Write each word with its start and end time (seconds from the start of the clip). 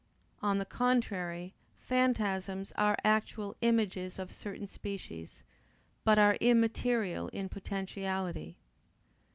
On 0.41 0.57
the 0.57 0.65
contrary, 0.65 1.53
phantasms 1.77 2.71
are 2.75 2.97
actual 3.03 3.55
images 3.61 4.17
of 4.17 4.31
certain 4.31 4.65
species, 4.65 5.43
but 6.03 6.17
are 6.17 6.37
immaterial 6.41 7.27
in 7.27 7.49
potentiality. 7.49 8.57